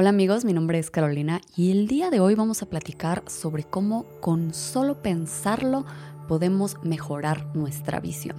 [0.00, 3.64] Hola amigos, mi nombre es Carolina y el día de hoy vamos a platicar sobre
[3.64, 5.84] cómo con solo pensarlo
[6.28, 8.36] podemos mejorar nuestra visión.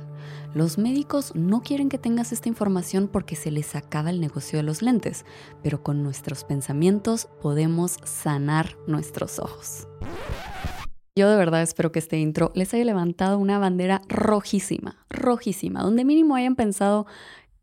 [0.53, 4.63] Los médicos no quieren que tengas esta información porque se les acaba el negocio de
[4.63, 5.25] los lentes,
[5.61, 9.85] pero con nuestros pensamientos podemos sanar nuestros ojos.
[11.17, 16.05] Yo de verdad espero que este intro les haya levantado una bandera rojísima, rojísima, donde
[16.05, 17.07] mínimo hayan pensado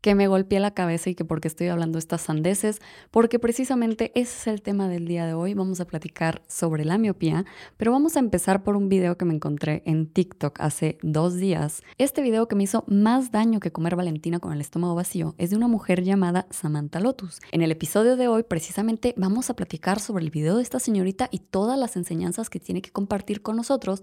[0.01, 2.79] que me golpeé la cabeza y que porque estoy hablando estas sandeces,
[3.11, 5.53] porque precisamente ese es el tema del día de hoy.
[5.53, 7.45] Vamos a platicar sobre la miopía,
[7.77, 11.81] pero vamos a empezar por un video que me encontré en TikTok hace dos días.
[11.97, 15.49] Este video que me hizo más daño que comer Valentina con el estómago vacío es
[15.49, 17.39] de una mujer llamada Samantha Lotus.
[17.51, 21.27] En el episodio de hoy precisamente vamos a platicar sobre el video de esta señorita
[21.31, 24.01] y todas las enseñanzas que tiene que compartir con nosotros,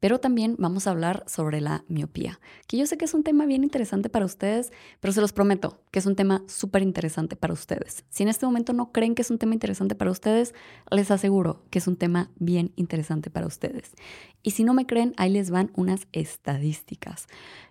[0.00, 3.46] pero también vamos a hablar sobre la miopía, que yo sé que es un tema
[3.46, 7.52] bien interesante para ustedes, pero se los prometo que es un tema súper interesante para
[7.52, 8.04] ustedes.
[8.10, 10.54] Si en este momento no creen que es un tema interesante para ustedes,
[10.90, 13.92] les aseguro que es un tema bien interesante para ustedes.
[14.42, 17.26] Y si no me creen, ahí les van unas estadísticas.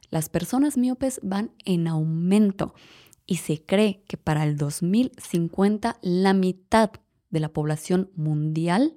[0.10, 2.74] Las personas miopes van en aumento
[3.26, 6.92] y se cree que para el 2050 la mitad
[7.30, 8.96] de la población mundial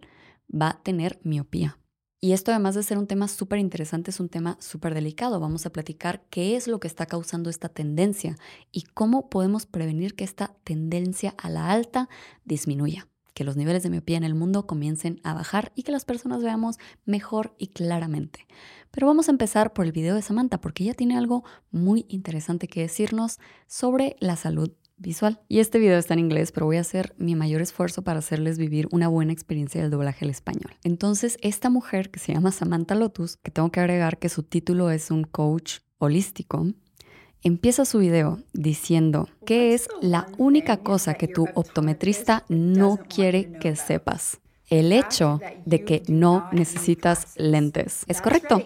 [0.50, 1.78] va a tener miopía.
[2.24, 5.40] Y esto además de ser un tema súper interesante, es un tema súper delicado.
[5.40, 8.38] Vamos a platicar qué es lo que está causando esta tendencia
[8.72, 12.08] y cómo podemos prevenir que esta tendencia a la alta
[12.46, 16.06] disminuya, que los niveles de miopía en el mundo comiencen a bajar y que las
[16.06, 18.46] personas veamos mejor y claramente.
[18.90, 22.68] Pero vamos a empezar por el video de Samantha porque ella tiene algo muy interesante
[22.68, 25.40] que decirnos sobre la salud visual.
[25.48, 28.58] Y este video está en inglés, pero voy a hacer mi mayor esfuerzo para hacerles
[28.58, 30.74] vivir una buena experiencia del doblaje al español.
[30.82, 34.90] Entonces, esta mujer que se llama Samantha Lotus, que tengo que agregar que su título
[34.90, 36.66] es un coach holístico,
[37.42, 43.76] empieza su video diciendo que es la única cosa que tu optometrista no quiere que
[43.76, 48.04] sepas el hecho de que no necesitas lentes.
[48.08, 48.62] Es correcto.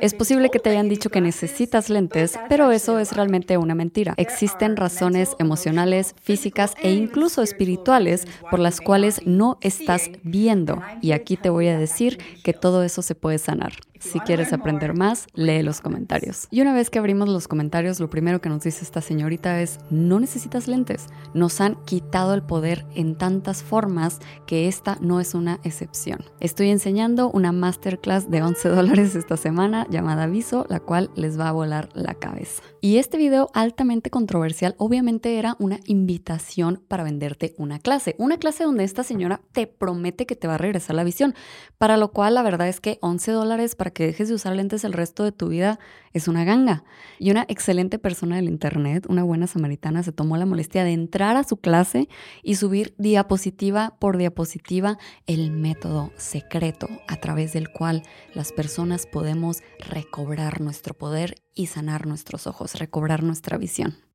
[0.00, 4.14] Es posible que te hayan dicho que necesitas lentes, pero eso es realmente una mentira.
[4.16, 10.80] Existen razones emocionales, físicas e incluso espirituales por las cuales no estás viendo.
[11.00, 13.72] Y aquí te voy a decir que todo eso se puede sanar.
[14.00, 16.48] Si quieres aprender más, lee los comentarios.
[16.50, 19.78] Y una vez que abrimos los comentarios, lo primero que nos dice esta señorita es,
[19.90, 21.06] no necesitas lentes.
[21.34, 26.24] Nos han quitado el poder en tantas formas que esta no es una excepción.
[26.40, 31.48] Estoy enseñando una masterclass de 11 dólares esta semana llamada Viso, la cual les va
[31.48, 32.62] a volar la cabeza.
[32.82, 38.14] Y este video altamente controversial obviamente era una invitación para venderte una clase.
[38.16, 41.34] Una clase donde esta señora te promete que te va a regresar la visión.
[41.76, 44.84] Para lo cual la verdad es que 11 dólares para que dejes de usar lentes
[44.84, 45.78] el resto de tu vida
[46.12, 46.84] es una ganga.
[47.18, 51.36] Y una excelente persona del Internet, una buena samaritana, se tomó la molestia de entrar
[51.36, 52.08] a su clase
[52.42, 58.02] y subir diapositiva por diapositiva el método secreto a través del cual
[58.34, 64.09] las personas podemos recobrar nuestro poder y sanar nuestros ojos, recobrar nuestra visión.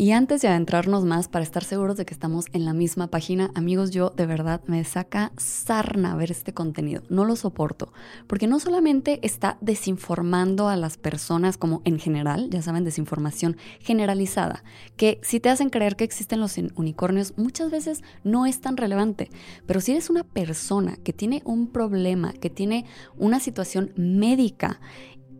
[0.00, 3.50] Y antes de adentrarnos más, para estar seguros de que estamos en la misma página,
[3.56, 7.02] amigos, yo de verdad me saca sarna ver este contenido.
[7.08, 7.92] No lo soporto,
[8.28, 14.62] porque no solamente está desinformando a las personas como en general, ya saben, desinformación generalizada,
[14.96, 19.30] que si te hacen creer que existen los unicornios, muchas veces no es tan relevante.
[19.66, 22.84] Pero si eres una persona que tiene un problema, que tiene
[23.16, 24.78] una situación médica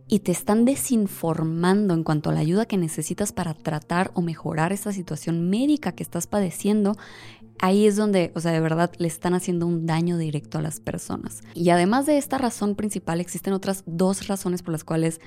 [0.08, 4.72] y te están desinformando en cuanto a la ayuda que necesitas para tratar o mejorar
[4.72, 6.96] esa situación médica que estás padeciendo,
[7.58, 10.80] ahí es donde, o sea, de verdad le están haciendo un daño directo a las
[10.80, 11.42] personas.
[11.54, 15.20] Y además de esta razón principal, existen otras dos razones por las cuales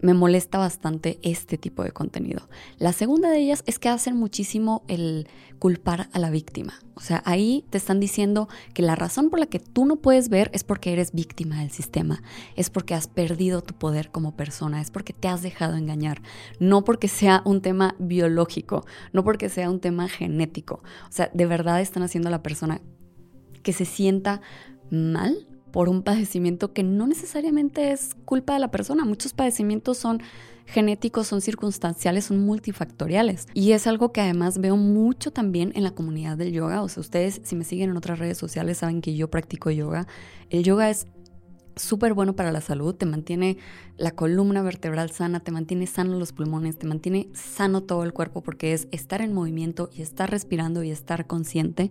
[0.00, 2.48] me molesta bastante este tipo de contenido.
[2.78, 5.28] La segunda de ellas es que hacen muchísimo el
[5.58, 6.74] culpar a la víctima.
[6.94, 10.28] O sea, ahí te están diciendo que la razón por la que tú no puedes
[10.28, 12.22] ver es porque eres víctima del sistema,
[12.54, 16.20] es porque has perdido tu poder como persona, es porque te has dejado engañar,
[16.60, 20.82] no porque sea un tema biológico, no porque sea un tema genético.
[21.08, 22.80] O sea, de verdad están haciendo a la persona
[23.62, 24.40] que se sienta
[24.90, 29.04] mal por un padecimiento que no necesariamente es culpa de la persona.
[29.04, 30.22] Muchos padecimientos son
[30.66, 33.48] genéticos, son circunstanciales, son multifactoriales.
[33.54, 36.80] Y es algo que además veo mucho también en la comunidad del yoga.
[36.80, 40.06] O sea, ustedes si me siguen en otras redes sociales saben que yo practico yoga.
[40.48, 41.08] El yoga es
[41.74, 43.58] súper bueno para la salud, te mantiene
[43.96, 48.42] la columna vertebral sana, te mantiene sano los pulmones, te mantiene sano todo el cuerpo
[48.42, 51.90] porque es estar en movimiento y estar respirando y estar consciente.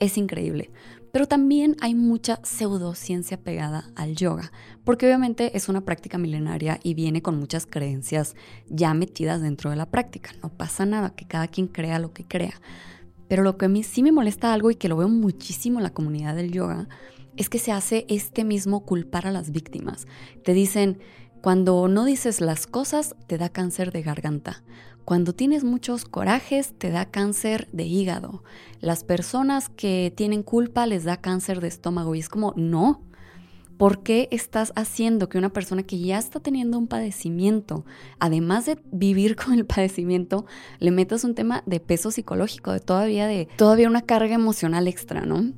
[0.00, 0.70] Es increíble.
[1.12, 4.52] Pero también hay mucha pseudociencia pegada al yoga,
[4.84, 8.34] porque obviamente es una práctica milenaria y viene con muchas creencias
[8.68, 10.30] ya metidas dentro de la práctica.
[10.42, 12.60] No pasa nada, que cada quien crea lo que crea.
[13.28, 15.84] Pero lo que a mí sí me molesta algo y que lo veo muchísimo en
[15.84, 16.88] la comunidad del yoga
[17.36, 20.06] es que se hace este mismo culpar a las víctimas.
[20.44, 20.98] Te dicen,
[21.42, 24.62] cuando no dices las cosas, te da cáncer de garganta.
[25.04, 28.44] Cuando tienes muchos corajes, te da cáncer de hígado.
[28.80, 32.14] Las personas que tienen culpa les da cáncer de estómago.
[32.14, 33.02] Y es como, no.
[33.76, 37.86] ¿Por qué estás haciendo que una persona que ya está teniendo un padecimiento,
[38.18, 40.44] además de vivir con el padecimiento,
[40.80, 45.22] le metas un tema de peso psicológico, de todavía de todavía una carga emocional extra,
[45.22, 45.54] ¿no?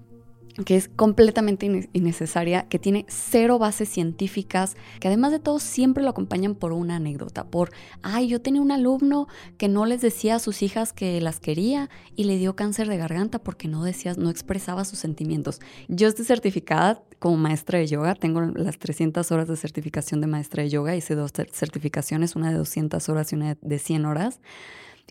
[0.65, 6.11] Que es completamente innecesaria, que tiene cero bases científicas, que además de todo siempre lo
[6.11, 7.71] acompañan por una anécdota, por,
[8.03, 11.89] ay, yo tenía un alumno que no les decía a sus hijas que las quería
[12.17, 15.61] y le dio cáncer de garganta porque no decía, no expresaba sus sentimientos.
[15.89, 20.63] Yo estoy certificada como maestra de yoga, tengo las 300 horas de certificación de maestra
[20.63, 24.41] de yoga, hice dos certificaciones, una de 200 horas y una de 100 horas.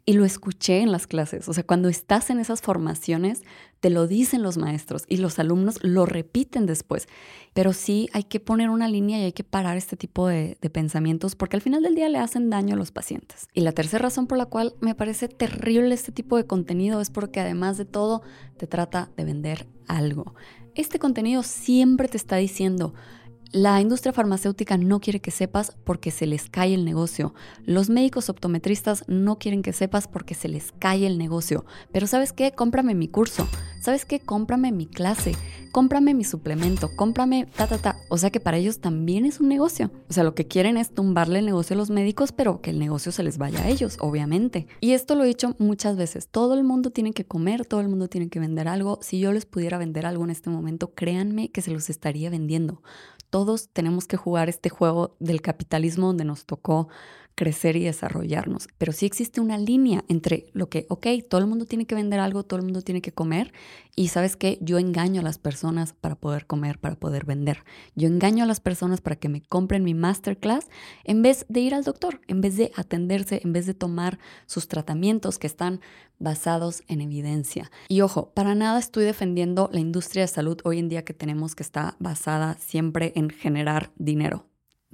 [0.04, 1.48] Y lo escuché en las clases.
[1.48, 3.44] O sea, cuando estás en esas formaciones,
[3.82, 7.08] te lo dicen los maestros y los alumnos lo repiten después.
[7.54, 11.36] Pero sí hay que poner una línea y hay que parar este tipo de, pensamientos
[11.36, 13.48] porque al final del día le hacen daño a los pacientes.
[13.54, 17.10] Y la tercera razón por la cual me parece terrible este tipo de contenido es
[17.12, 18.24] porque además de todo
[18.58, 20.34] te trata de vender algo.
[20.74, 22.94] Este contenido siempre te está diciendo,
[23.54, 27.34] la industria farmacéutica no quiere que sepas porque se les cae el negocio.
[27.66, 31.66] Los médicos optometristas no quieren que sepas porque se les cae el negocio.
[31.92, 32.54] Pero ¿sabes qué?
[32.54, 33.48] Cómprame mi curso.
[33.82, 34.20] ¿Sabes qué?
[34.22, 35.36] Cómprame mi clase.
[35.74, 36.96] Cómprame mi suplemento.
[36.96, 37.98] Cómprame ta ta ta.
[38.10, 39.92] O sea que para ellos también es un negocio.
[40.10, 42.80] O sea, lo que quieren es tumbarle el negocio a los médicos, pero que el
[42.80, 44.68] negocio se les vaya a ellos, obviamente.
[44.80, 46.30] Y esto lo he dicho muchas veces.
[46.30, 49.00] Todo el mundo tiene que comer, todo el mundo tiene que vender algo.
[49.02, 52.82] Si yo les pudiera vender algo en este momento, créanme que se los estaría vendiendo
[53.32, 56.90] todos tenemos que jugar este juego del capitalismo donde nos tocó
[57.42, 58.68] crecer y desarrollarnos.
[58.78, 62.20] Pero sí existe una línea entre lo que, ok, todo el mundo tiene que vender
[62.20, 63.52] algo, todo el mundo tiene que comer,
[63.96, 67.64] y sabes que yo engaño a las personas para poder comer, para poder vender.
[67.96, 70.68] Yo engaño a las personas para que me compren mi masterclass
[71.04, 74.68] en vez de ir al doctor, en vez de atenderse, en vez de tomar sus
[74.68, 75.82] tratamientos que están
[76.20, 77.72] basados en evidencia.
[77.88, 81.56] Y ojo, para nada estoy defendiendo la industria de salud hoy en día que tenemos
[81.56, 84.51] que está basada siempre en generar dinero.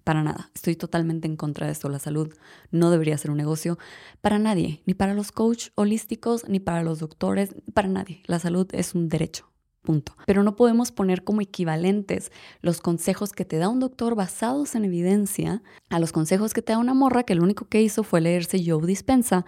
[0.07, 0.49] Para nada.
[0.55, 1.89] Estoy totalmente en contra de esto.
[1.89, 2.33] La salud
[2.71, 3.77] no debería ser un negocio
[4.21, 8.21] para nadie, ni para los coach holísticos, ni para los doctores, para nadie.
[8.25, 9.51] La salud es un derecho.
[9.81, 10.15] Punto.
[10.25, 12.31] Pero no podemos poner como equivalentes
[12.61, 16.71] los consejos que te da un doctor basados en evidencia a los consejos que te
[16.71, 19.45] da una morra que lo único que hizo fue leerse Joe Dispensa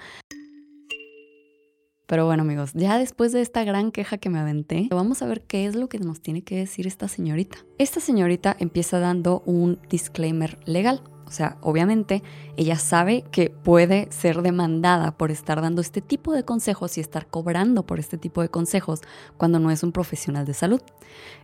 [2.09, 5.41] pero bueno amigos, ya después de esta gran queja que me aventé, vamos a ver
[5.41, 7.59] qué es lo que nos tiene que decir esta señorita.
[7.77, 11.03] Esta señorita empieza dando un disclaimer legal.
[11.29, 12.23] O sea, obviamente
[12.57, 17.27] ella sabe que puede ser demandada por estar dando este tipo de consejos y estar
[17.27, 19.01] cobrando por este tipo de consejos
[19.37, 20.81] cuando no es un profesional de salud.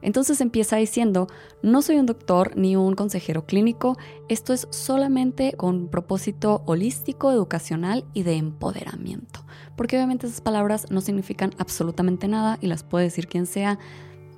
[0.02, 1.28] Entonces empieza diciendo,
[1.62, 3.96] no soy un doctor ni un consejero clínico,
[4.28, 9.46] esto es solamente con propósito holístico, educacional y de empoderamiento.
[9.78, 13.78] Porque obviamente esas palabras no significan absolutamente nada y las puede decir quien sea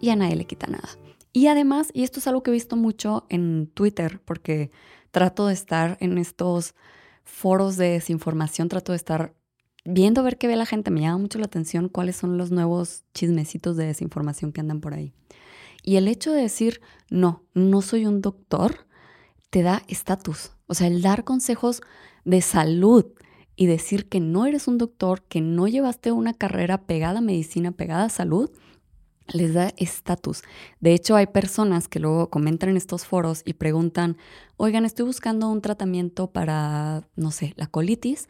[0.02, 0.90] y a nadie le quita nada.
[1.38, 4.72] Y además, y esto es algo que he visto mucho en Twitter, porque
[5.18, 6.76] trato de estar en estos
[7.24, 9.34] foros de desinformación, trato de estar
[9.84, 10.92] viendo ver qué ve la gente.
[10.92, 14.94] Me llama mucho la atención cuáles son los nuevos chismecitos de desinformación que andan por
[14.94, 15.16] ahí.
[15.82, 18.86] Y el hecho de decir, no, no soy un doctor,
[19.50, 20.52] te da estatus.
[20.68, 21.82] O sea, el dar consejos
[22.24, 23.08] de salud
[23.56, 27.72] y decir que no eres un doctor, que no llevaste una carrera pegada a medicina,
[27.72, 28.52] pegada a salud,
[29.34, 30.44] les da estatus.
[30.80, 34.18] De hecho, hay personas que luego comentan en estos foros y preguntan,
[34.58, 38.28] oigan, estoy buscando un tratamiento para, no sé, la colitis,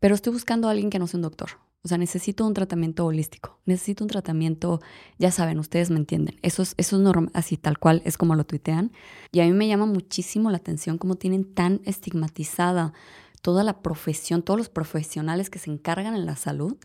[0.00, 1.50] pero estoy buscando a alguien que no sea un doctor.
[1.82, 4.80] O sea, necesito un tratamiento holístico, necesito un tratamiento,
[5.18, 6.36] ya saben, ustedes me entienden.
[6.42, 8.92] Eso es, eso es normal, así tal cual es como lo tuitean.
[9.32, 12.92] Y a mí me llama muchísimo la atención cómo tienen tan estigmatizada
[13.40, 16.76] toda la profesión, todos los profesionales que se encargan en la salud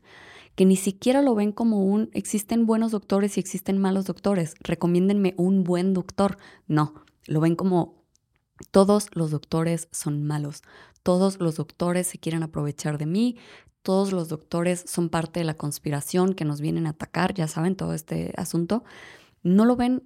[0.55, 5.33] que ni siquiera lo ven como un existen buenos doctores y existen malos doctores, recomiéndenme
[5.37, 6.37] un buen doctor.
[6.67, 6.93] No,
[7.27, 8.03] lo ven como
[8.71, 10.63] todos los doctores son malos,
[11.03, 13.37] todos los doctores se quieren aprovechar de mí,
[13.81, 17.75] todos los doctores son parte de la conspiración que nos vienen a atacar, ya saben
[17.75, 18.83] todo este asunto.
[19.43, 20.03] No lo ven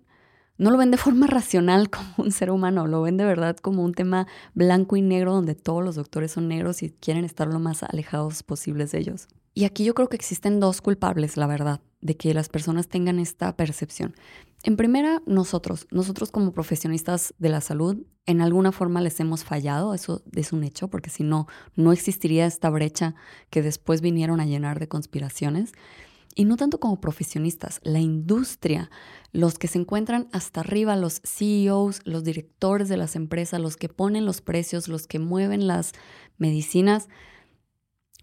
[0.58, 3.84] no lo ven de forma racional como un ser humano, lo ven de verdad como
[3.84, 7.60] un tema blanco y negro donde todos los doctores son negros y quieren estar lo
[7.60, 9.28] más alejados posibles de ellos.
[9.60, 13.20] Y aquí yo creo que existen dos culpables, la verdad, de que las personas tengan
[13.20, 14.16] esta percepción.
[14.64, 19.94] En primera, nosotros, nosotros como profesionistas de la salud, en alguna forma les hemos fallado,
[19.94, 23.16] eso es un hecho, porque si no, no existiría esta brecha
[23.50, 25.74] que después vinieron a llenar de conspiraciones.
[26.36, 28.90] y no tanto como profesionistas, la industria,
[29.34, 33.90] los que se encuentran hasta arriba, los CEOs, los directores de las empresas, los que
[33.90, 35.92] ponen los precios, los que mueven las
[36.38, 37.10] medicinas,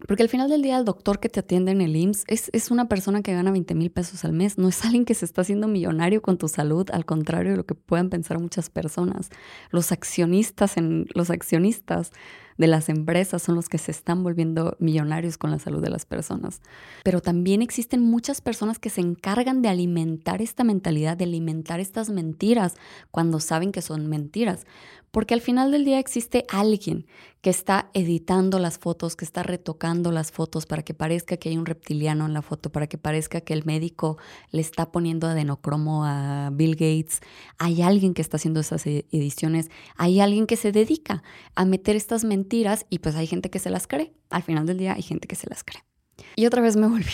[0.05, 2.69] porque al final del día el doctor que te atiende en el IMSS es, es
[2.69, 5.41] una persona que gana 20 mil pesos al mes, no es alguien que se está
[5.41, 9.29] haciendo millonario con tu salud, al contrario de lo que puedan pensar muchas personas.
[9.71, 12.11] Los accionistas, en, los accionistas
[12.57, 16.05] de las empresas son los que se están volviendo millonarios con la salud de las
[16.05, 16.61] personas.
[17.03, 22.09] Pero también existen muchas personas que se encargan de alimentar esta mentalidad, de alimentar estas
[22.09, 22.75] mentiras
[23.11, 24.65] cuando saben que son mentiras.
[25.11, 27.07] Porque al final del día existe alguien
[27.41, 31.57] que está editando las fotos, que está retocando las fotos para que parezca que hay
[31.57, 34.17] un reptiliano en la foto, para que parezca que el médico
[34.51, 37.21] le está poniendo adenocromo a Bill Gates.
[37.57, 41.23] Hay alguien que está haciendo esas e-, ediciones, hay alguien que se dedica
[41.55, 44.13] a meter estas mentiras y pues hay gente que se las cree.
[44.29, 45.83] Al final del día hay gente que se las cree.
[46.35, 47.05] Y otra vez me volví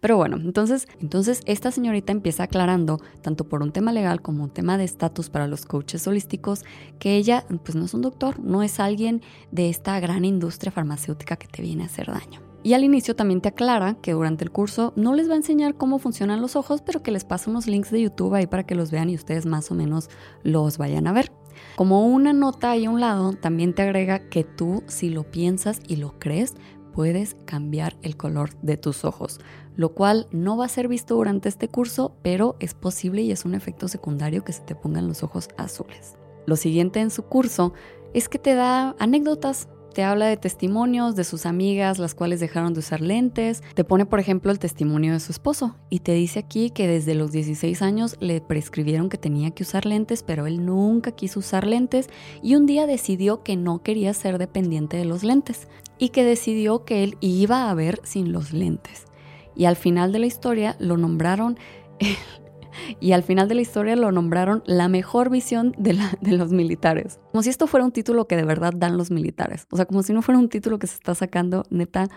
[0.00, 4.50] pero bueno, entonces, entonces esta señorita empieza aclarando, tanto por un tema legal como un
[4.50, 6.64] tema de estatus para los coaches holísticos,
[6.98, 11.36] que ella pues no es un doctor, no es alguien de esta gran industria farmacéutica
[11.36, 12.46] que te viene a hacer daño.
[12.66, 15.76] Y al inicio también te aclara que durante el curso no les va a enseñar
[15.76, 18.74] cómo funcionan los ojos, pero que les pasa unos links de YouTube ahí para que
[18.74, 20.10] los vean y ustedes más o menos
[20.42, 21.30] los vayan a ver.
[21.76, 25.80] Como una nota ahí a un lado, también te agrega que tú, si lo piensas
[25.86, 26.54] y lo crees,
[26.96, 29.38] puedes cambiar el color de tus ojos,
[29.76, 33.44] lo cual no va a ser visto durante este curso, pero es posible y es
[33.44, 36.16] un efecto secundario que se te pongan los ojos azules.
[36.46, 37.74] Lo siguiente en su curso
[38.14, 42.74] es que te da anécdotas te habla de testimonios de sus amigas, las cuales dejaron
[42.74, 43.62] de usar lentes.
[43.74, 47.14] Te pone, por ejemplo, el testimonio de su esposo y te dice aquí que desde
[47.14, 51.66] los 16 años le prescribieron que tenía que usar lentes, pero él nunca quiso usar
[51.66, 52.10] lentes
[52.42, 55.66] y un día decidió que no quería ser dependiente de los lentes
[55.98, 59.06] y que decidió que él iba a ver sin los lentes.
[59.54, 61.58] Y al final de la historia lo nombraron
[63.00, 67.20] y al final de la historia lo nombraron la mejor visión de, los militares.
[67.32, 69.66] Como si esto fuera un título que de verdad dan los militares.
[69.70, 72.08] O sea, como si no fuera un título que se está sacando neta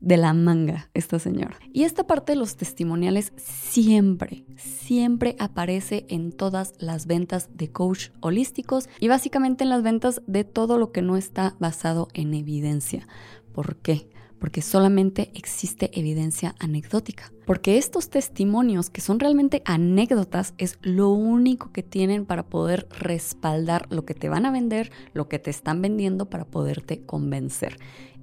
[0.00, 1.58] de la manga esta señora.
[1.72, 8.10] Y esta parte de los testimoniales siempre, siempre aparece en todas las ventas de coach
[8.20, 13.06] holísticos y básicamente en las ventas de todo lo que no está basado en evidencia.
[13.52, 14.08] ¿Por qué?
[14.38, 17.32] porque solamente existe evidencia anecdótica.
[17.44, 23.86] Porque estos testimonios, que son realmente anécdotas, es lo único que tienen para poder respaldar
[23.90, 27.78] lo que te van a vender, lo que te están vendiendo para poderte convencer.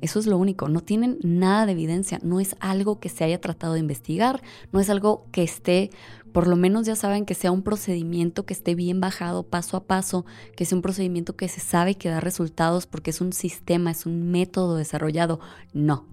[0.06, 3.42] Eso es lo único, no tienen nada de evidencia, no es algo que se haya
[3.42, 5.90] tratado de investigar, no es algo que esté,
[6.32, 9.86] por lo menos ya saben que sea un procedimiento que esté bien bajado paso a
[9.86, 10.24] paso,
[10.56, 14.06] que sea un procedimiento que se sabe que da resultados porque es un sistema, es
[14.06, 15.40] un método desarrollado.
[15.74, 16.06] No,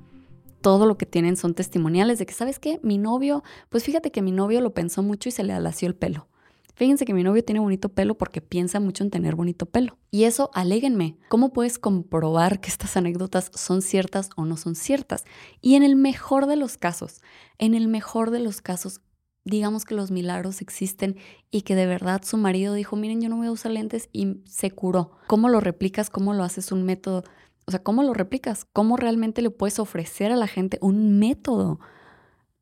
[0.62, 2.80] todo lo que tienen son testimoniales de que, ¿sabes qué?
[2.82, 5.96] Mi novio, pues fíjate que mi novio lo pensó mucho y se le alació el
[5.96, 6.28] pelo.
[6.74, 9.98] Fíjense que mi novio tiene bonito pelo porque piensa mucho en tener bonito pelo.
[10.10, 15.24] Y eso, aléguenme, ¿cómo puedes comprobar que estas anécdotas son ciertas o no son ciertas?
[15.60, 17.20] Y en el mejor de los casos,
[17.58, 19.00] en el mejor de los casos,
[19.44, 21.16] digamos que los milagros existen
[21.50, 24.40] y que de verdad su marido dijo, miren, yo no voy a usar lentes y
[24.46, 25.12] se curó.
[25.26, 26.10] ¿Cómo lo replicas?
[26.10, 27.24] ¿Cómo lo haces un método?
[27.66, 28.64] O sea, ¿cómo lo replicas?
[28.72, 31.80] ¿Cómo realmente le puedes ofrecer a la gente un método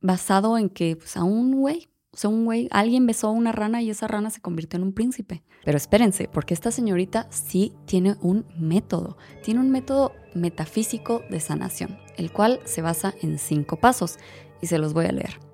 [0.00, 3.52] basado en que pues, a un güey o sea, un güey, alguien besó a una
[3.52, 5.44] rana y esa rana se convirtió en un príncipe.
[5.64, 9.16] Pero espérense, porque esta señorita sí tiene un método.
[9.42, 14.18] Tiene un método metafísico de sanación, el cual se basa en cinco pasos
[14.60, 15.49] y se los voy a leer.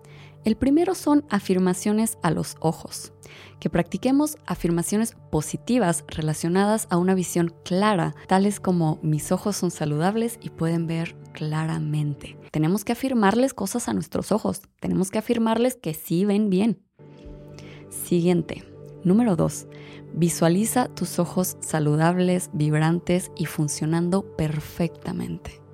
[0.46, 3.12] El primero son afirmaciones a los ojos,
[3.58, 10.38] que practiquemos afirmaciones positivas relacionadas a una visión clara, tales como mis ojos son saludables
[10.40, 12.38] y pueden ver claramente.
[12.52, 16.80] Tenemos que afirmarles cosas a nuestros ojos, tenemos que afirmarles que sí ven bien.
[17.88, 18.62] Siguiente,
[19.02, 19.66] número 2.
[20.14, 25.65] Visualiza tus ojos saludables, vibrantes y funcionando perfectamente.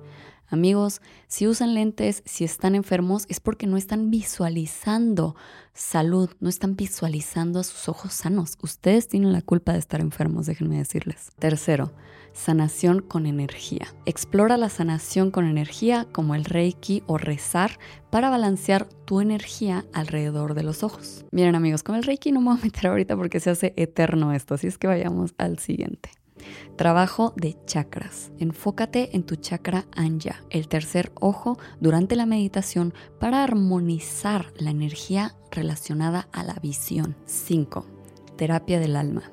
[0.53, 5.35] Amigos, si usan lentes, si están enfermos, es porque no están visualizando
[5.73, 8.59] salud, no están visualizando a sus ojos sanos.
[8.61, 11.31] Ustedes tienen la culpa de estar enfermos, déjenme decirles.
[11.39, 11.91] Tercero,
[12.33, 13.87] sanación con energía.
[14.05, 17.79] Explora la sanación con energía como el reiki o rezar
[18.11, 21.25] para balancear tu energía alrededor de los ojos.
[21.31, 24.33] Miren amigos, con el reiki no me voy a meter ahorita porque se hace eterno
[24.33, 26.11] esto, así es que vayamos al siguiente.
[26.75, 28.31] Trabajo de chakras.
[28.39, 35.35] Enfócate en tu chakra Anja, el tercer ojo, durante la meditación para armonizar la energía
[35.51, 37.15] relacionada a la visión.
[37.25, 37.85] 5.
[38.37, 39.31] Terapia del alma.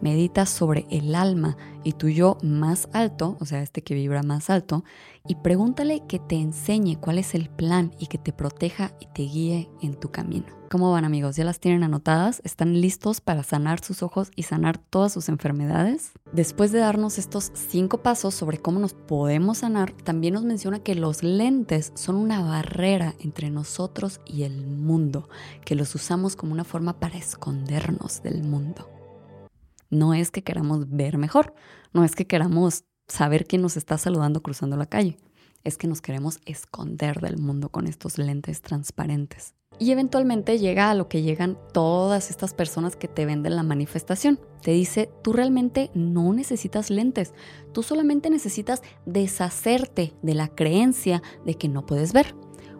[0.00, 4.50] Medita sobre el alma y tu yo más alto, o sea, este que vibra más
[4.50, 4.84] alto,
[5.26, 9.22] y pregúntale que te enseñe cuál es el plan y que te proteja y te
[9.22, 10.46] guíe en tu camino.
[10.70, 11.34] ¿Cómo van amigos?
[11.34, 12.40] ¿Ya las tienen anotadas?
[12.44, 16.12] ¿Están listos para sanar sus ojos y sanar todas sus enfermedades?
[16.32, 20.94] Después de darnos estos cinco pasos sobre cómo nos podemos sanar, también nos menciona que
[20.94, 25.28] los lentes son una barrera entre nosotros y el mundo,
[25.64, 28.99] que los usamos como una forma para escondernos del mundo.
[29.90, 31.54] No es que queramos ver mejor,
[31.92, 35.18] no es que queramos saber quién nos está saludando cruzando la calle,
[35.64, 39.54] es que nos queremos esconder del mundo con estos lentes transparentes.
[39.78, 44.38] Y eventualmente llega a lo que llegan todas estas personas que te venden la manifestación.
[44.62, 47.32] Te dice, tú realmente no necesitas lentes,
[47.72, 52.34] tú solamente necesitas deshacerte de la creencia de que no puedes ver.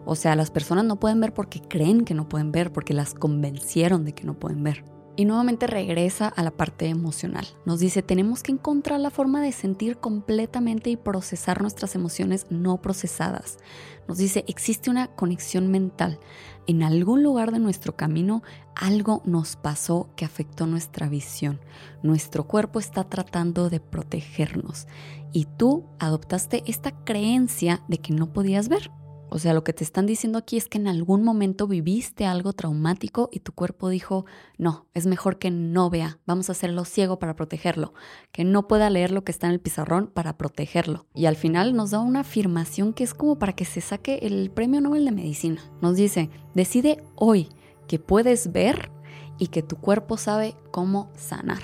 [0.05, 3.13] O sea, las personas no pueden ver porque creen que no pueden ver, porque las
[3.15, 4.85] convencieron de que no pueden ver.
[5.21, 7.45] Y nuevamente regresa a la parte emocional.
[7.63, 12.81] Nos dice, tenemos que encontrar la forma de sentir completamente y procesar nuestras emociones no
[12.81, 13.59] procesadas.
[14.07, 16.17] Nos dice, existe una conexión mental.
[16.65, 18.41] En algún lugar de nuestro camino
[18.73, 21.59] algo nos pasó que afectó nuestra visión.
[22.01, 24.87] Nuestro cuerpo está tratando de protegernos.
[25.33, 28.89] Y tú adoptaste esta creencia de que no podías ver.
[29.33, 32.51] O sea, lo que te están diciendo aquí es que en algún momento viviste algo
[32.51, 34.25] traumático y tu cuerpo dijo,
[34.57, 37.93] no, es mejor que no vea, vamos a hacerlo ciego para protegerlo,
[38.33, 41.05] que no pueda leer lo que está en el pizarrón para protegerlo.
[41.15, 44.51] Y al final nos da una afirmación que es como para que se saque el
[44.51, 45.61] premio Nobel de Medicina.
[45.81, 47.47] Nos dice, decide hoy
[47.87, 48.91] que puedes ver
[49.39, 51.61] y que tu cuerpo sabe cómo sanar.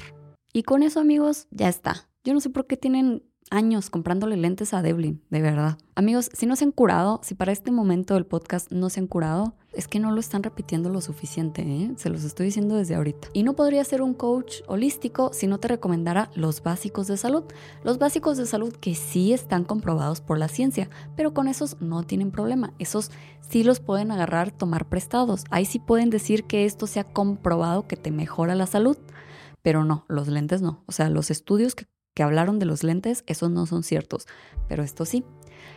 [0.53, 2.07] Y con eso amigos, ya está.
[2.23, 5.77] Yo no sé por qué tienen años comprándole lentes a Devlin, de verdad.
[5.95, 9.07] Amigos, si no se han curado, si para este momento del podcast no se han
[9.07, 11.91] curado, es que no lo están repitiendo lo suficiente, ¿eh?
[11.97, 13.29] se los estoy diciendo desde ahorita.
[13.33, 17.43] Y no podría ser un coach holístico si no te recomendara los básicos de salud.
[17.83, 22.03] Los básicos de salud que sí están comprobados por la ciencia, pero con esos no
[22.03, 22.73] tienen problema.
[22.79, 23.11] Esos
[23.47, 25.43] sí los pueden agarrar, tomar prestados.
[25.51, 28.97] Ahí sí pueden decir que esto se ha comprobado que te mejora la salud.
[29.61, 30.83] Pero no, los lentes no.
[30.85, 31.85] O sea, los estudios que
[32.17, 34.25] que hablaron de los lentes, esos no son ciertos,
[34.67, 35.23] pero esto sí.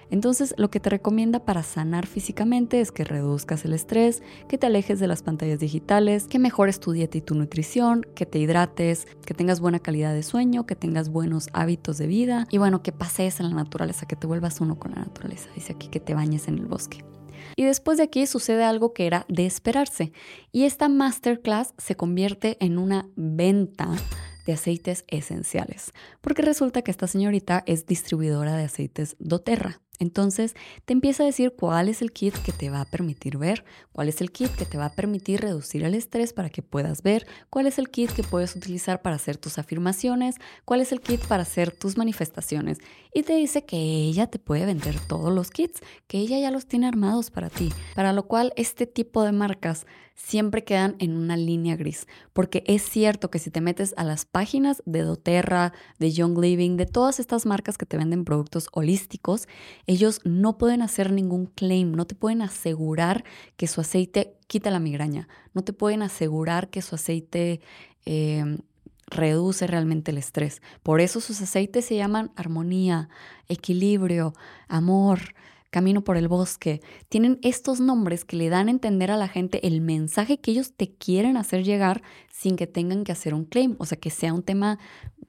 [0.09, 4.67] Entonces, lo que te recomienda para sanar físicamente es que reduzcas el estrés, que te
[4.67, 9.07] alejes de las pantallas digitales, que mejores tu dieta y tu nutrición, que te hidrates,
[9.27, 12.93] que tengas buena calidad de sueño, que tengas buenos hábitos de vida y bueno, que
[12.93, 15.51] pases en la naturaleza, que te vuelvas uno con la naturaleza.
[15.55, 17.05] Dice aquí que te bañes en el bosque.
[17.55, 20.15] Y después de aquí sucede algo que era de esperarse.
[20.53, 23.91] Y esta masterclass se convierte en una venta
[24.47, 29.81] de aceites esenciales, porque resulta que esta señorita es distribuidora de aceites doTERRA.
[30.01, 30.55] Entonces
[30.87, 34.09] te empieza a decir cuál es el kit que te va a permitir ver, cuál
[34.09, 37.27] es el kit que te va a permitir reducir el estrés para que puedas ver,
[37.51, 41.21] cuál es el kit que puedes utilizar para hacer tus afirmaciones, cuál es el kit
[41.27, 42.79] para hacer tus manifestaciones.
[43.13, 46.67] Y te dice que ella te puede vender todos los kits, que ella ya los
[46.67, 49.87] tiene armados para ti, para lo cual este tipo de marcas
[50.23, 54.27] siempre quedan en una línea gris, porque es cierto que si te metes a las
[54.27, 59.49] páginas de doTERRA, de Young Living, de todas estas marcas que te venden productos holísticos,
[59.87, 63.25] ellos no pueden hacer ningún claim, no te pueden asegurar
[63.57, 67.61] que su aceite quita la migraña, no te pueden asegurar que su aceite
[68.05, 68.59] em,
[69.07, 70.61] reduce realmente el estrés.
[70.83, 73.09] Por eso sus aceites se llaman armonía,
[73.49, 74.35] equilibrio,
[74.69, 75.35] amor,
[75.71, 76.81] camino por el bosque.
[77.09, 80.75] Tienen estos nombres que le dan a entender a la gente el mensaje que ellos
[80.75, 82.03] te quieren hacer llegar
[82.33, 84.79] sin que tengan que hacer un claim, o sea, que sea un tema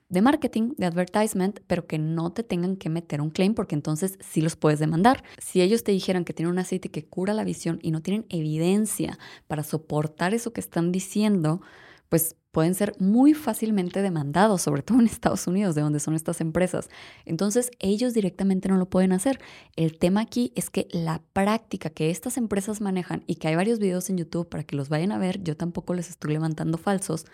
[0.09, 4.19] de marketing, de advertisement, pero que no te tengan que meter un claim porque entonces
[4.19, 5.23] sí los puedes demandar.
[5.37, 8.25] Si ellos te dijeran que tienen un aceite que cura la visión y no tienen
[8.29, 11.61] evidencia para soportar eso que están diciendo,
[12.09, 16.41] pues pueden ser muy fácilmente demandados, sobre todo en Estados Unidos, de donde son estas
[16.41, 16.89] empresas.
[17.25, 19.39] Entonces, ellos directamente no lo pueden hacer.
[19.75, 23.79] El tema aquí es que la práctica que estas empresas manejan y que hay varios
[23.79, 27.25] videos en YouTube para que los vayan a ver, yo tampoco les estoy levantando falsos,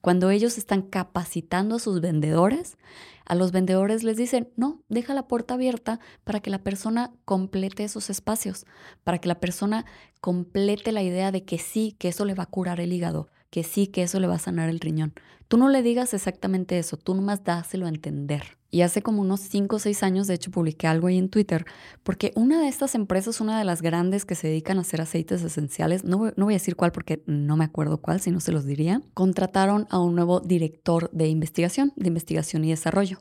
[0.00, 2.78] cuando ellos están capacitando a sus vendedores,
[3.24, 7.84] a los vendedores les dicen, no, deja la puerta abierta para que la persona complete
[7.84, 8.64] esos espacios,
[9.02, 9.84] para que la persona
[10.20, 13.64] complete la idea de que sí, que eso le va a curar el hígado, que
[13.64, 15.14] sí, que eso le va a sanar el riñón.
[15.48, 18.58] Tú no le digas exactamente eso, tú nomás dáselo a entender.
[18.70, 21.64] Y hace como unos 5 o 6 años, de hecho, publiqué algo ahí en Twitter,
[22.02, 25.42] porque una de estas empresas, una de las grandes que se dedican a hacer aceites
[25.42, 28.52] esenciales, no, no voy a decir cuál porque no me acuerdo cuál, si no se
[28.52, 33.20] los diría, contrataron a un nuevo director de investigación, de investigación y desarrollo.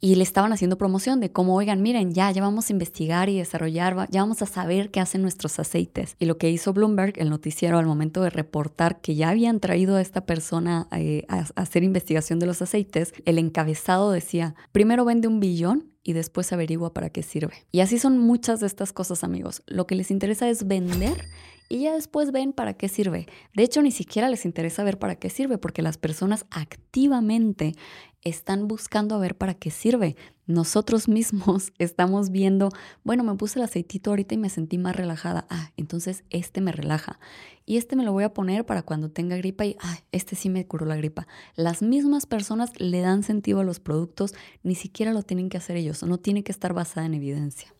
[0.00, 3.38] Y le estaban haciendo promoción de cómo, oigan, miren, ya, ya vamos a investigar y
[3.38, 6.16] desarrollar, ya vamos a saber qué hacen nuestros aceites.
[6.18, 9.96] Y lo que hizo Bloomberg, el noticiero, al momento de reportar que ya habían traído
[9.96, 15.28] a esta persona eh, a hacer investigación de los aceites, el encabezado decía, primero vende
[15.28, 17.66] un billón y después averigua para qué sirve.
[17.72, 19.62] Y así son muchas de estas cosas, amigos.
[19.66, 21.28] Lo que les interesa es vender
[21.68, 23.26] y ya después ven para qué sirve.
[23.54, 27.74] De hecho, ni siquiera les interesa ver para qué sirve porque las personas activamente
[28.22, 30.16] están buscando a ver para qué sirve.
[30.46, 32.70] Nosotros mismos estamos viendo,
[33.02, 35.46] bueno, me puse el aceitito ahorita y me sentí más relajada.
[35.50, 37.18] Ah, entonces este me relaja.
[37.66, 40.50] Y este me lo voy a poner para cuando tenga gripa y, ah, este sí
[40.50, 41.26] me curó la gripa.
[41.54, 45.76] Las mismas personas le dan sentido a los productos, ni siquiera lo tienen que hacer
[45.76, 47.74] ellos, no tiene que estar basada en evidencia.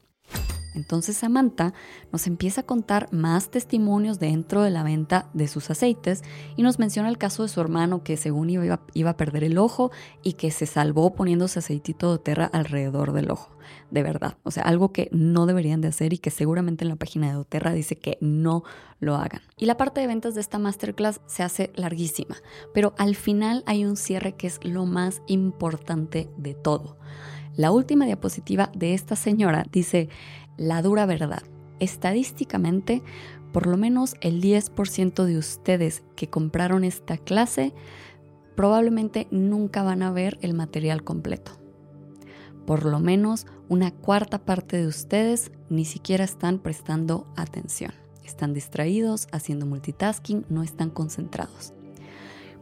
[0.75, 1.73] Entonces Samantha
[2.13, 6.23] nos empieza a contar más testimonios dentro de la venta de sus aceites
[6.57, 9.59] y nos menciona el caso de su hermano que según iba, iba a perder el
[9.59, 9.91] ojo
[10.23, 13.55] y que se salvó poniéndose aceitito de terra alrededor del ojo.
[13.91, 16.97] De verdad, o sea, algo que no deberían de hacer y que seguramente en la
[16.97, 18.63] página de doTERRA dice que no
[19.01, 19.41] lo hagan.
[19.57, 22.37] Y la parte de ventas de esta masterclass se hace larguísima,
[22.75, 26.99] pero al final hay un cierre que es lo más importante de todo.
[27.57, 30.09] La última diapositiva de esta señora dice,
[30.57, 31.43] la dura verdad.
[31.81, 33.03] Estadísticamente,
[33.53, 37.75] por lo menos el 10% de ustedes que compraron esta clase
[38.55, 41.53] probablemente nunca van a ver el material completo.
[42.67, 47.93] Por lo menos una cuarta parte de ustedes ni siquiera están prestando atención.
[48.25, 51.75] Están distraídos, haciendo multitasking, no están concentrados.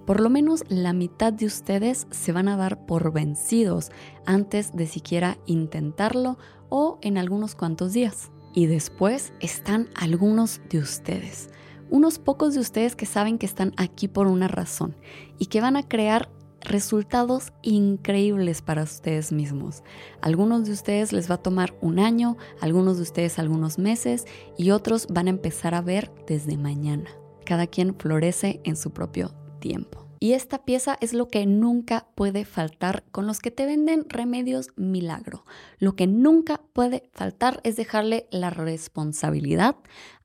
[0.06, 3.92] Por lo menos la mitad de ustedes se van a dar por vencidos
[4.26, 6.38] antes de siquiera intentarlo
[6.74, 8.30] o en algunos cuantos días.
[8.54, 11.50] Y después están algunos de ustedes,
[11.90, 14.96] unos pocos de ustedes que saben que están aquí por una razón
[15.38, 16.30] y que van a crear
[16.62, 19.82] resultados increíbles para ustedes mismos.
[20.22, 24.24] Algunos de ustedes les va a tomar un año, algunos de ustedes algunos meses
[24.56, 27.10] y otros van a empezar a ver desde mañana.
[27.44, 30.01] Cada quien florece en su propio tiempo.
[30.22, 34.68] Y esta pieza es lo que nunca puede faltar con los que te venden remedios
[34.76, 35.44] milagro.
[35.78, 39.74] Lo que nunca puede faltar es dejarle la responsabilidad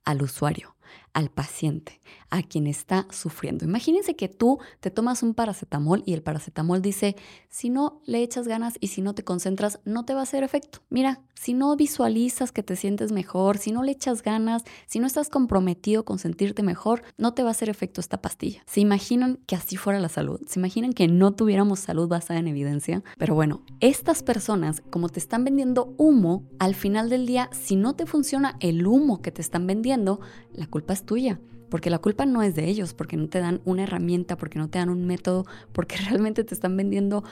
[0.04, 0.76] al usuario
[1.18, 2.00] al paciente,
[2.30, 3.64] a quien está sufriendo.
[3.64, 7.16] Imagínense que tú te tomas un paracetamol y el paracetamol dice,
[7.48, 10.44] si no le echas ganas y si no te concentras, no te va a hacer
[10.44, 10.78] efecto.
[10.90, 15.08] Mira, si no visualizas que te sientes mejor, si no le echas ganas, si no
[15.08, 18.62] estás comprometido con sentirte mejor, no te va a hacer efecto esta pastilla.
[18.66, 20.40] ¿Se imaginan que así fuera la salud?
[20.46, 23.02] ¿Se imaginan que no tuviéramos salud basada en evidencia?
[23.18, 27.96] Pero bueno, estas personas, como te están vendiendo humo, al final del día, si no
[27.96, 30.20] te funciona el humo que te están vendiendo,
[30.52, 31.40] la culpa es tuya.
[31.70, 34.68] Porque la culpa no es de ellos, porque no te dan una herramienta, porque no
[34.68, 37.24] te dan un método, porque realmente te están vendiendo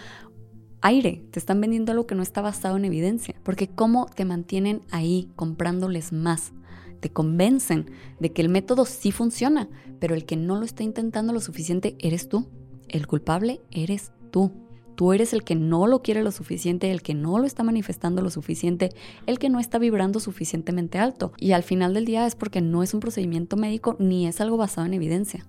[0.80, 3.36] aire, te están vendiendo algo que no está basado en evidencia.
[3.44, 6.52] Porque cómo te mantienen ahí comprándoles más.
[7.00, 9.68] Te convencen de que el método sí funciona,
[10.00, 12.48] pero el que no lo está intentando lo suficiente eres tú.
[12.88, 14.65] El culpable eres tú.
[14.96, 18.22] Tú eres el que no lo quiere lo suficiente, el que no lo está manifestando
[18.22, 18.90] lo suficiente,
[19.26, 21.32] el que no está vibrando suficientemente alto.
[21.38, 24.56] Y al final del día es porque no es un procedimiento médico ni es algo
[24.56, 25.46] basado en evidencia.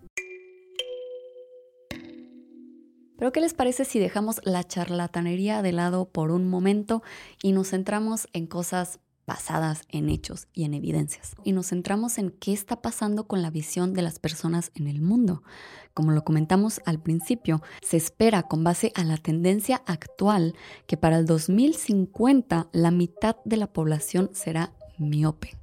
[3.17, 7.01] Pero ¿qué les parece si dejamos la charlatanería de lado por un momento
[7.41, 11.35] y nos centramos en cosas basadas en hechos y en evidencias.
[11.43, 15.01] Y nos centramos en qué está pasando con la visión de las personas en el
[15.01, 15.43] mundo.
[15.93, 20.55] Como lo comentamos al principio, se espera con base a la tendencia actual
[20.87, 25.57] que para el 2050 la mitad de la población será miope.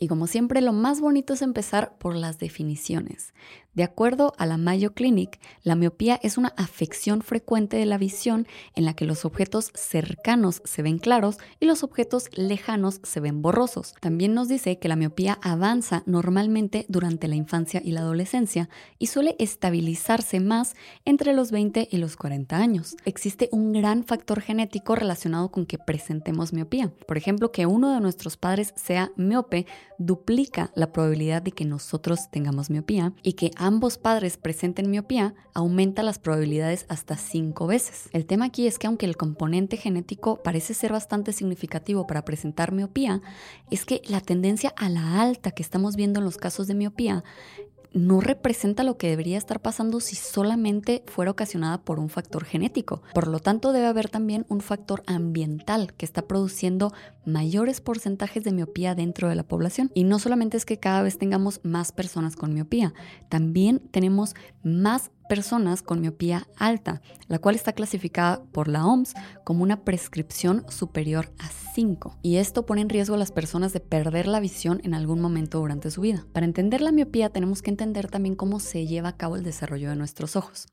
[0.00, 3.32] Y como siempre, lo más bonito es empezar por las definiciones.
[3.74, 8.46] De acuerdo a la Mayo Clinic, la miopía es una afección frecuente de la visión
[8.76, 13.42] en la que los objetos cercanos se ven claros y los objetos lejanos se ven
[13.42, 13.94] borrosos.
[14.00, 18.68] También nos dice que la miopía avanza normalmente durante la infancia y la adolescencia
[19.00, 22.96] y suele estabilizarse más entre los 20 y los 40 años.
[23.04, 26.92] Existe un gran factor genético relacionado con que presentemos miopía.
[27.08, 29.66] Por ejemplo, que uno de nuestros padres sea miope
[29.98, 36.02] duplica la probabilidad de que nosotros tengamos miopía y que ambos padres presenten miopía, aumenta
[36.02, 38.08] las probabilidades hasta cinco veces.
[38.12, 42.72] El tema aquí es que aunque el componente genético parece ser bastante significativo para presentar
[42.72, 43.22] miopía,
[43.70, 47.24] es que la tendencia a la alta que estamos viendo en los casos de miopía
[47.94, 53.02] no representa lo que debería estar pasando si solamente fuera ocasionada por un factor genético.
[53.14, 56.92] Por lo tanto, debe haber también un factor ambiental que está produciendo
[57.24, 59.90] mayores porcentajes de miopía dentro de la población.
[59.94, 62.92] Y no solamente es que cada vez tengamos más personas con miopía,
[63.28, 69.62] también tenemos más personas con miopía alta, la cual está clasificada por la OMS como
[69.62, 72.18] una prescripción superior a 5.
[72.22, 75.58] Y esto pone en riesgo a las personas de perder la visión en algún momento
[75.58, 76.26] durante su vida.
[76.32, 79.90] Para entender la miopía tenemos que entender también cómo se lleva a cabo el desarrollo
[79.90, 80.66] de nuestros ojos.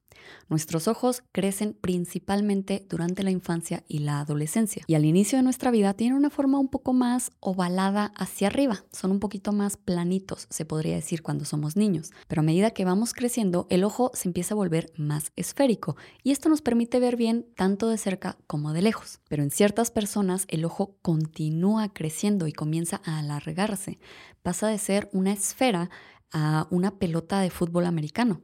[0.50, 5.72] Nuestros ojos crecen principalmente durante la infancia y la adolescencia y al inicio de nuestra
[5.72, 10.48] vida tienen una forma un poco más ovalada hacia arriba, son un poquito más planitos,
[10.50, 14.30] se podría decir cuando somos niños, pero a medida que vamos creciendo el ojo se
[14.30, 18.74] empieza a volver más esférico y esto nos permite ver bien tanto de cerca como
[18.74, 24.00] de lejos, pero en ciertas personas el ojo continúa creciendo y comienza a alargarse,
[24.42, 25.90] pasa de ser una esfera
[26.32, 28.42] a una pelota de fútbol americano.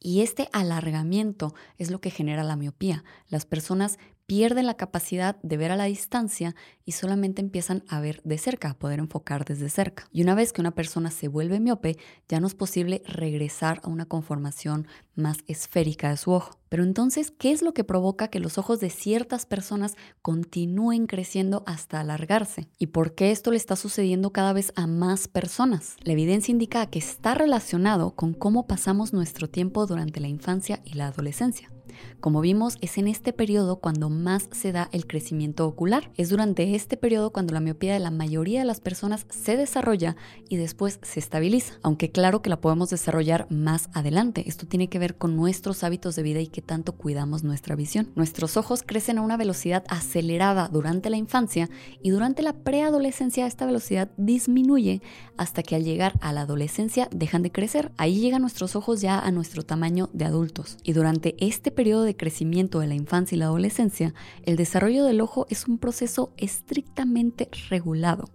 [0.00, 3.04] Y este alargamiento es lo que genera la miopía.
[3.28, 3.98] Las personas
[4.28, 8.68] pierden la capacidad de ver a la distancia y solamente empiezan a ver de cerca,
[8.68, 10.06] a poder enfocar desde cerca.
[10.12, 11.96] Y una vez que una persona se vuelve miope,
[12.28, 16.60] ya no es posible regresar a una conformación más esférica de su ojo.
[16.68, 21.62] Pero entonces, ¿qué es lo que provoca que los ojos de ciertas personas continúen creciendo
[21.66, 22.68] hasta alargarse?
[22.76, 25.96] ¿Y por qué esto le está sucediendo cada vez a más personas?
[26.02, 30.92] La evidencia indica que está relacionado con cómo pasamos nuestro tiempo durante la infancia y
[30.92, 31.70] la adolescencia.
[32.20, 36.10] Como vimos, es en este periodo cuando más se da el crecimiento ocular.
[36.16, 40.16] Es durante este periodo cuando la miopía de la mayoría de las personas se desarrolla
[40.48, 41.74] y después se estabiliza.
[41.82, 44.44] Aunque claro que la podemos desarrollar más adelante.
[44.46, 48.10] Esto tiene que ver con nuestros hábitos de vida y qué tanto cuidamos nuestra visión.
[48.14, 51.68] Nuestros ojos crecen a una velocidad acelerada durante la infancia
[52.02, 55.02] y durante la preadolescencia esta velocidad disminuye
[55.36, 57.92] hasta que al llegar a la adolescencia dejan de crecer.
[57.96, 60.78] Ahí llegan nuestros ojos ya a nuestro tamaño de adultos.
[60.82, 65.20] Y durante este periodo de crecimiento de la infancia y la adolescencia, el desarrollo del
[65.20, 68.28] ojo es un proceso estrictamente regulado.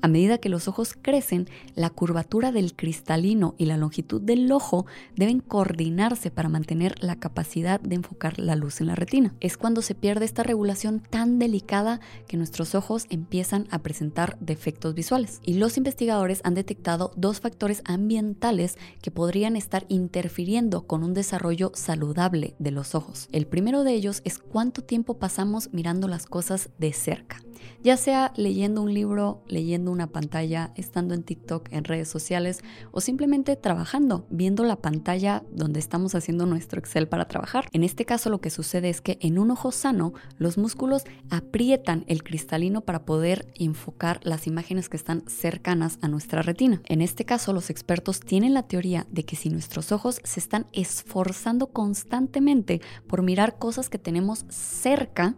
[0.00, 4.86] A medida que los ojos crecen, la curvatura del cristalino y la longitud del ojo
[5.16, 9.34] deben coordinarse para mantener la capacidad de enfocar la luz en la retina.
[9.40, 14.94] Es cuando se pierde esta regulación tan delicada que nuestros ojos empiezan a presentar defectos
[14.94, 15.40] visuales.
[15.44, 21.72] Y los investigadores han detectado dos factores ambientales que podrían estar interfiriendo con un desarrollo
[21.74, 23.28] saludable de los ojos.
[23.32, 27.42] El primero de ellos es cuánto tiempo pasamos mirando las cosas de cerca
[27.82, 33.00] ya sea leyendo un libro, leyendo una pantalla, estando en TikTok, en redes sociales o
[33.00, 37.68] simplemente trabajando, viendo la pantalla donde estamos haciendo nuestro Excel para trabajar.
[37.72, 42.04] En este caso lo que sucede es que en un ojo sano los músculos aprietan
[42.08, 46.82] el cristalino para poder enfocar las imágenes que están cercanas a nuestra retina.
[46.86, 50.66] En este caso los expertos tienen la teoría de que si nuestros ojos se están
[50.72, 55.36] esforzando constantemente por mirar cosas que tenemos cerca,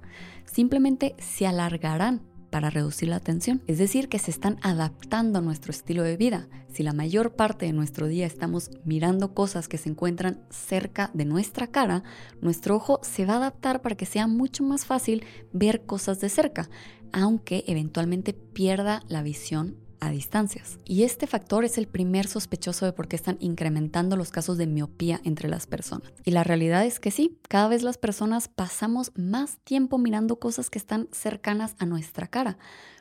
[0.51, 3.63] simplemente se alargarán para reducir la tensión.
[3.67, 6.49] Es decir, que se están adaptando a nuestro estilo de vida.
[6.69, 11.25] Si la mayor parte de nuestro día estamos mirando cosas que se encuentran cerca de
[11.25, 12.03] nuestra cara,
[12.41, 16.29] nuestro ojo se va a adaptar para que sea mucho más fácil ver cosas de
[16.29, 16.69] cerca,
[17.13, 20.79] aunque eventualmente pierda la visión a distancias.
[20.85, 24.67] Y este factor es el primer sospechoso de por qué están incrementando los casos de
[24.67, 26.13] miopía entre las personas.
[26.25, 30.71] Y la realidad es que sí, cada vez las personas pasamos más tiempo mirando cosas
[30.71, 32.59] que están cercanas a nuestra cara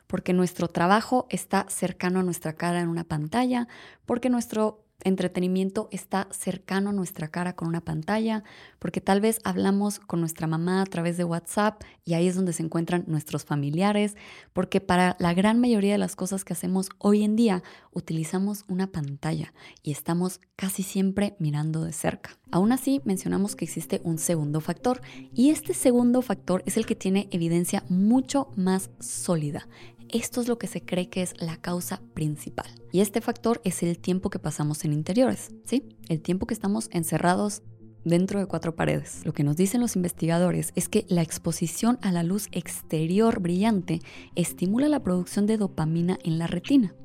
[0.10, 3.68] porque nuestro trabajo está cercano a nuestra cara en una pantalla,
[4.08, 8.44] porque nuestro entretenimiento está cercano a nuestra cara con una pantalla,
[8.80, 12.54] porque tal vez hablamos con nuestra mamá a través de WhatsApp y ahí es donde
[12.54, 14.16] se encuentran nuestros familiares,
[14.54, 18.88] porque para la gran mayoría de las cosas que hacemos hoy en día utilizamos una
[18.88, 22.38] pantalla y estamos casi siempre mirando de cerca.
[22.52, 25.02] Aún así, mencionamos que existe un segundo factor
[25.34, 29.68] y este segundo factor es el que tiene evidencia mucho más sólida
[30.12, 32.67] esto es lo que se cree que es la causa principal.
[32.91, 35.88] Y este factor es el tiempo que pasamos en interiores, ¿sí?
[36.08, 37.62] El tiempo que estamos encerrados
[38.04, 39.22] dentro de cuatro paredes.
[39.26, 44.02] Lo que nos dicen los investigadores es que la exposición a la luz exterior brillante
[44.36, 46.95] estimula la producción de dopamina en la retina.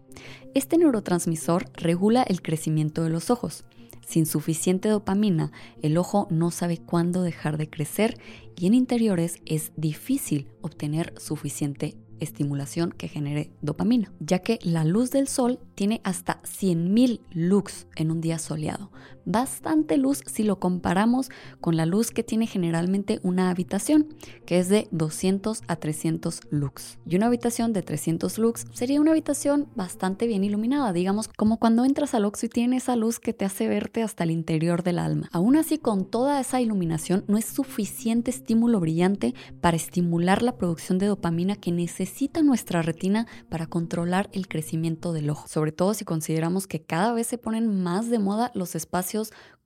[0.55, 3.65] Este neurotransmisor regula el crecimiento de los ojos.
[4.07, 5.51] Sin suficiente dopamina,
[5.83, 8.19] el ojo no sabe cuándo dejar de crecer
[8.57, 15.11] y en interiores es difícil obtener suficiente estimulación que genere dopamina, ya que la luz
[15.11, 18.91] del sol tiene hasta 100.000 lux en un día soleado.
[19.25, 24.09] Bastante luz si lo comparamos con la luz que tiene generalmente una habitación,
[24.47, 26.99] que es de 200 a 300 lux.
[27.07, 31.85] Y una habitación de 300 lux sería una habitación bastante bien iluminada, digamos como cuando
[31.85, 34.99] entras al Oxxo y tiene esa luz que te hace verte hasta el interior del
[34.99, 35.29] alma.
[35.33, 40.99] Aún así, con toda esa iluminación no es suficiente estímulo brillante para estimular la producción
[40.99, 46.05] de dopamina que necesita nuestra retina para controlar el crecimiento del ojo sobre todo si
[46.05, 49.14] consideramos que cada vez se ponen más de moda los espacios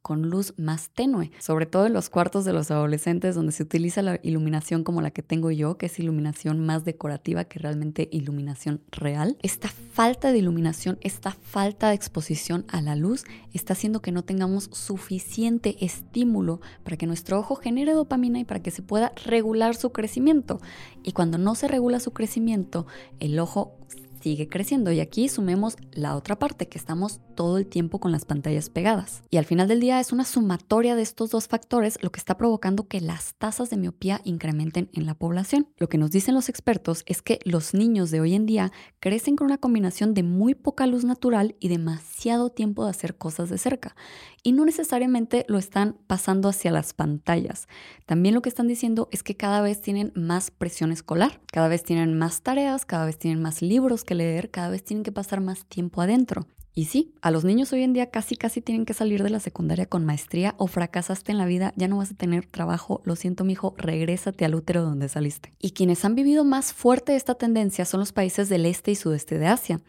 [0.03, 4.01] con luz más tenue, sobre todo en los cuartos de los adolescentes donde se utiliza
[4.01, 8.81] la iluminación como la que tengo yo, que es iluminación más decorativa que realmente iluminación
[8.91, 9.37] real.
[9.43, 14.23] Esta falta de iluminación, esta falta de exposición a la luz está haciendo que no
[14.23, 19.75] tengamos suficiente estímulo para que nuestro ojo genere dopamina y para que se pueda regular
[19.75, 20.61] su crecimiento.
[21.03, 22.87] Y cuando no se regula su crecimiento,
[23.21, 23.77] el ojo
[24.21, 24.93] sigue creciendo.
[24.93, 29.23] Y aquí sumemos la otra parte, que estamos todo el tiempo con las pantallas pegadas.
[29.31, 32.37] Y al final del día es una sumatoria de estos dos factores lo que está
[32.37, 35.69] provocando que las tasas de miopía incrementen en la población.
[35.77, 39.37] Lo que nos dicen los expertos es que los niños de hoy en día crecen
[39.37, 43.59] con una combinación de muy poca luz natural y demasiado tiempo de hacer cosas de
[43.59, 43.95] cerca.
[44.43, 47.69] Y no necesariamente lo están pasando hacia las pantallas.
[48.07, 51.83] También lo que están diciendo es que cada vez tienen más presión escolar, cada vez
[51.83, 55.43] tienen más tareas, cada vez tienen más libros que leer, cada vez tienen que pasar
[55.43, 56.47] más tiempo adentro.
[56.79, 59.41] Y sí, a los niños hoy en día casi casi tienen que salir de la
[59.41, 63.17] secundaria con maestría o fracasaste en la vida, ya no vas a tener trabajo, lo
[63.17, 65.53] siento mijo, regrésate al útero donde saliste.
[65.59, 69.39] Y quienes han vivido más fuerte esta tendencia son los países del este y sudeste
[69.39, 69.81] de Asia,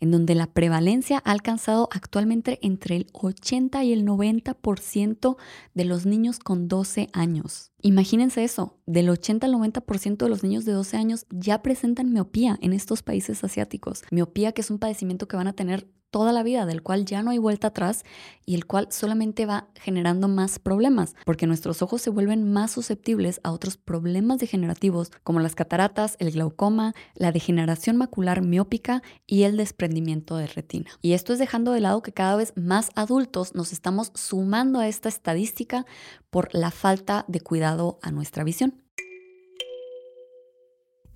[0.00, 5.36] en donde la prevalencia ha alcanzado actualmente entre el 80 y el 90%
[5.74, 7.72] de los niños con 12 años.
[7.80, 12.58] Imagínense eso, del 80 al 90% de los niños de 12 años ya presentan miopía
[12.60, 14.02] en estos países asiáticos.
[14.10, 17.22] Miopía que es un padecimiento que van a tener toda la vida, del cual ya
[17.22, 18.04] no hay vuelta atrás
[18.46, 23.40] y el cual solamente va generando más problemas, porque nuestros ojos se vuelven más susceptibles
[23.44, 29.56] a otros problemas degenerativos como las cataratas, el glaucoma, la degeneración macular miópica y el
[29.56, 30.90] desprendimiento de retina.
[31.02, 34.88] Y esto es dejando de lado que cada vez más adultos nos estamos sumando a
[34.88, 35.84] esta estadística
[36.30, 38.82] por la falta de cuidado a nuestra visión.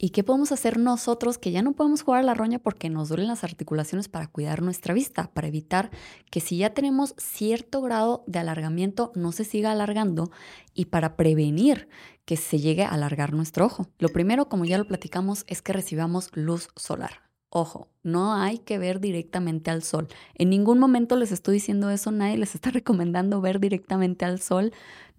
[0.05, 3.09] ¿Y qué podemos hacer nosotros que ya no podemos jugar a la roña porque nos
[3.09, 5.93] duelen las articulaciones para cuidar nuestra vista, para evitar
[6.29, 10.33] que si ya tenemos cierto grado de alargamiento no se siga alargando
[10.75, 11.89] y para prevenir
[12.25, 13.87] que se llegue a alargar nuestro ojo?
[13.99, 17.32] Lo primero, como ya lo platicamos, es que recibamos luz solar.
[17.55, 20.09] Ojo, no hay que ver directamente al sol.
[20.37, 24.73] En ningún momento les estoy diciendo eso, nadie les está recomendando ver directamente al sol.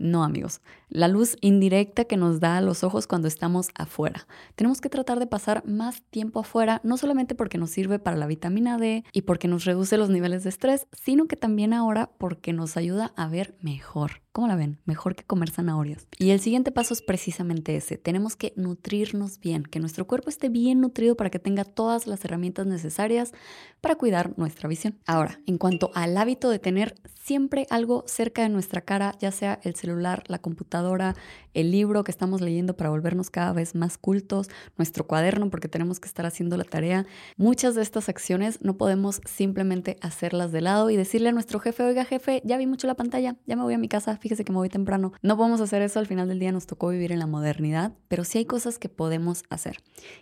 [0.03, 0.59] No, amigos.
[0.89, 4.27] La luz indirecta que nos da a los ojos cuando estamos afuera.
[4.55, 8.27] Tenemos que tratar de pasar más tiempo afuera, no solamente porque nos sirve para la
[8.27, 12.51] vitamina D y porque nos reduce los niveles de estrés, sino que también ahora porque
[12.51, 14.21] nos ayuda a ver mejor.
[14.33, 14.79] ¿Cómo la ven?
[14.85, 16.07] Mejor que comer zanahorias.
[16.17, 17.97] Y el siguiente paso es precisamente ese.
[17.97, 22.25] Tenemos que nutrirnos bien, que nuestro cuerpo esté bien nutrido para que tenga todas las
[22.25, 23.31] herramientas necesarias
[23.79, 24.99] para cuidar nuestra visión.
[25.05, 29.59] Ahora, en cuanto al hábito de tener siempre algo cerca de nuestra cara, ya sea
[29.63, 31.15] el celular, la computadora,
[31.53, 35.99] el libro que estamos leyendo para volvernos cada vez más cultos, nuestro cuaderno porque tenemos
[35.99, 37.05] que estar haciendo la tarea,
[37.37, 41.83] muchas de estas acciones no podemos simplemente hacerlas de lado y decirle a nuestro jefe,
[41.83, 44.51] oiga jefe, ya vi mucho la pantalla, ya me voy a mi casa, fíjese que
[44.51, 45.13] me voy temprano.
[45.21, 48.23] No podemos hacer eso, al final del día nos tocó vivir en la modernidad, pero
[48.23, 49.77] sí hay cosas que podemos hacer.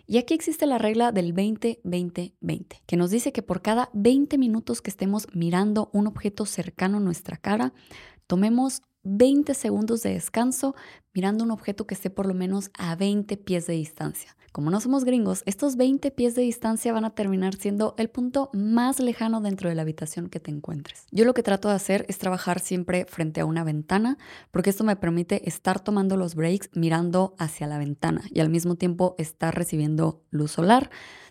[0.06, 4.82] Y aquí existe la regla del 20-20-20, que nos dice que por cada 20 minutos
[4.82, 7.72] que estemos mirando un objeto cercano nuestra cara,
[8.26, 10.74] tomemos 20 segundos de descanso
[11.12, 14.36] mirando un objeto que esté por lo menos a 20 pies de distancia.
[14.52, 18.50] Como no somos gringos, estos 20 pies de distancia van a terminar siendo el punto
[18.52, 21.06] más lejano dentro de la habitación que te encuentres.
[21.10, 24.18] Yo lo que trato de hacer es trabajar siempre frente a una ventana,
[24.50, 28.74] porque esto me permite estar tomando los breaks mirando hacia la ventana y al mismo
[28.74, 30.90] tiempo estar recibiendo luz solar,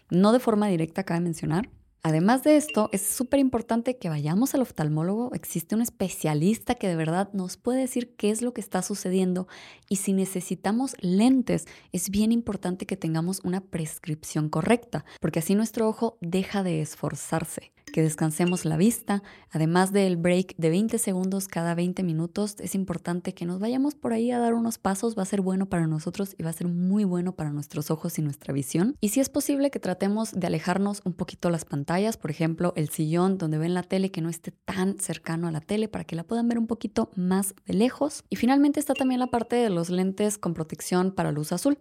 [0.10, 1.70] no de forma directa, cabe mencionar,
[2.04, 5.32] Además de esto, es súper importante que vayamos al oftalmólogo.
[5.36, 9.48] Existe un especialista que de verdad nos puede decir qué es lo que está sucediendo
[9.88, 15.88] y si necesitamos lentes, es bien importante que tengamos una prescripción correcta, porque así nuestro
[15.88, 19.22] ojo deja de esforzarse que descansemos la vista.
[19.52, 24.14] Además del break de 20 segundos cada 20 minutos, es importante que nos vayamos por
[24.14, 25.18] ahí a dar unos pasos.
[25.18, 28.18] Va a ser bueno para nosotros y va a ser muy bueno para nuestros ojos
[28.18, 28.96] y nuestra visión.
[29.02, 32.90] Y si es posible que tratemos de alejarnos un poquito las pantallas, por ejemplo, el
[32.90, 36.16] sillón donde ven la tele que no esté tan cercano a la tele para que
[36.16, 38.24] la puedan ver un poquito más de lejos.
[38.30, 41.78] Y finalmente está también la parte de los lentes con protección para luz azul.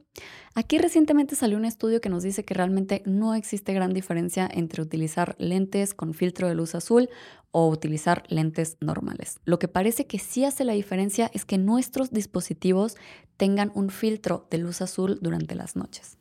[0.54, 4.82] Aquí recientemente salió un estudio que nos dice que realmente no existe gran diferencia entre
[4.82, 7.10] utilizar lentes con filtro de luz azul
[7.50, 9.38] o utilizar lentes normales.
[9.44, 12.96] Lo que parece que sí hace la diferencia es que nuestros dispositivos
[13.36, 16.19] tengan un filtro de luz azul durante las noches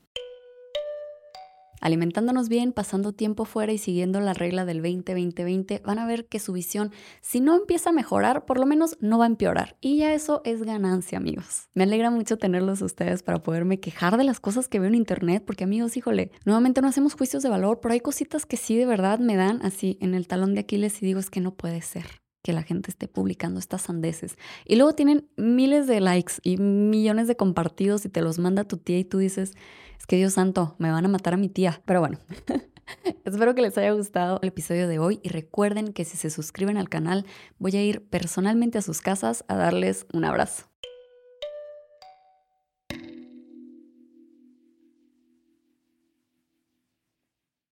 [1.79, 6.39] alimentándonos bien, pasando tiempo fuera y siguiendo la regla del 20-20-20, van a ver que
[6.39, 9.77] su visión, si no empieza a mejorar, por lo menos no va a empeorar.
[9.81, 11.69] Y ya eso es ganancia, amigos.
[11.73, 15.43] Me alegra mucho tenerlos ustedes para poderme quejar de las cosas que veo en internet,
[15.45, 18.85] porque amigos, híjole, nuevamente no hacemos juicios de valor, pero hay cositas que sí de
[18.85, 21.81] verdad me dan así en el talón de Aquiles y digo es que no puede
[21.81, 22.05] ser.
[22.41, 24.37] que la gente esté publicando estas sandeces.
[24.65, 28.77] Y luego tienen miles de likes y millones de compartidos y te los manda tu
[28.77, 29.53] tía y tú dices,
[29.99, 31.81] es que Dios santo, me van a matar a mi tía.
[31.85, 32.17] Pero bueno,
[33.25, 36.77] espero que les haya gustado el episodio de hoy y recuerden que si se suscriben
[36.77, 37.25] al canal
[37.59, 40.68] voy a ir personalmente a sus casas a darles un abrazo.